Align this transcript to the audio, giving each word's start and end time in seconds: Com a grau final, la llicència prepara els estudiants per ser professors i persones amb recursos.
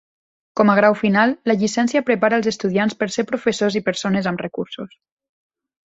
Com 0.61 0.71
a 0.71 0.75
grau 0.79 0.95
final, 1.01 1.33
la 1.51 1.57
llicència 1.65 2.03
prepara 2.09 2.39
els 2.41 2.51
estudiants 2.55 2.99
per 3.03 3.11
ser 3.19 3.29
professors 3.35 3.81
i 3.83 3.87
persones 3.93 4.33
amb 4.35 4.47
recursos. 4.49 5.03